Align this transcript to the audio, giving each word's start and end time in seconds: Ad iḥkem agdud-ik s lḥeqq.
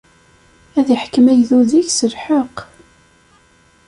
Ad 0.79 0.87
iḥkem 0.95 1.25
agdud-ik 1.33 1.87
s 1.97 1.99
lḥeqq. 2.11 2.57